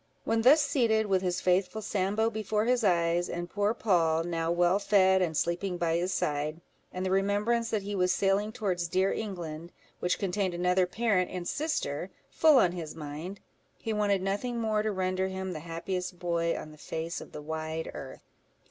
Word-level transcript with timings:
When 0.23 0.41
thus 0.41 0.61
seated, 0.63 1.05
with 1.05 1.21
his 1.21 1.41
faithful 1.41 1.83
Sambo 1.83 2.31
before 2.31 2.65
his 2.65 2.83
eyes, 2.83 3.29
and 3.29 3.47
poor 3.47 3.71
Poll, 3.75 4.23
now 4.23 4.49
well 4.51 4.79
fed, 4.79 5.21
and 5.21 5.37
sleeping 5.37 5.77
by 5.77 5.97
his 5.97 6.11
side, 6.11 6.59
and 6.91 7.05
the 7.05 7.11
remembrance 7.11 7.69
that 7.69 7.83
he 7.83 7.93
was 7.93 8.11
sailing 8.11 8.51
towards 8.51 8.87
dear 8.87 9.13
England, 9.13 9.71
which 9.99 10.17
contained 10.17 10.55
another 10.55 10.87
parent 10.87 11.29
and 11.29 11.47
sister, 11.47 12.09
full 12.31 12.57
on 12.57 12.71
his 12.71 12.95
mind, 12.95 13.41
he 13.77 13.93
wanted 13.93 14.23
nothing 14.23 14.59
more 14.59 14.81
to 14.81 14.91
render 14.91 15.27
him 15.27 15.51
the 15.53 15.59
happiest 15.59 16.17
boy 16.17 16.57
on 16.57 16.71
the 16.71 16.79
face 16.79 17.21
of 17.21 17.31
the 17.31 17.41
wide 17.43 17.91
earth. 17.93 18.23